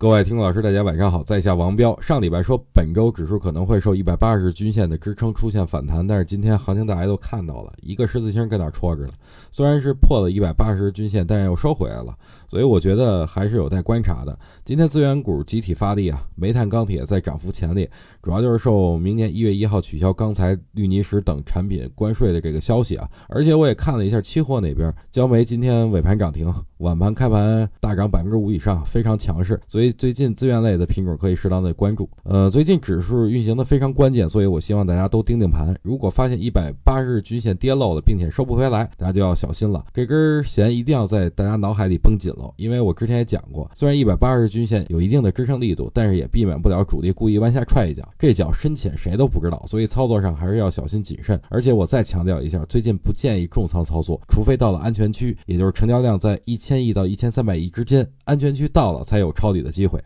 [0.00, 1.94] 各位听众老师，大家晚上好，在下王彪。
[2.00, 9.12] 上礼拜说本周指数可能会受一百八十均线的支撑出现反弹，但是今天行情大家都看到了，一个十字星搁那戳着呢。
[9.52, 12.16] 虽然是破了一百八十均线，但是又收回来了，
[12.48, 14.38] 所以我觉得还是有待观察的。
[14.64, 17.86] 今天资源股集体发力啊，煤炭、钢铁在涨幅前列，
[18.22, 23.06] 主要就是受明年一月一号取消钢材、氯泥石等产品关税的这个消息啊。
[23.28, 26.50] 而且我也看了一下期货那边，焦煤今天尾盘涨停，
[26.80, 29.90] 晚盘开盘大涨百分之五以上，非常强势，所以。
[30.00, 32.08] 最近资源类的品种可以适当的关注。
[32.22, 35.76] 呃，最近指数运行的非常关键，所以我希望大家都盯盯盘。
[35.82, 39.84] 如果发现一百八十日均线跌漏了，并且收不回来，大家就要小心了。
[39.92, 48.08] 这根弦一定要在大家脑海里绷紧了，因为我之前也讲过，虽然一百八十日均线有一定的支撑力度，但是也避免不了主力故意弯下踹一脚。
[48.18, 51.38] 这脚深浅谁都不知道，所以操作上还是要小心谨慎。
[51.50, 59.72] 而且我再强调一下，最近不建议重仓操作，除非到了安全区，也就是成交量在一千千亿到一千三百亿之间，安全区到了才有抄底的。
[59.72, 59.98] 机会。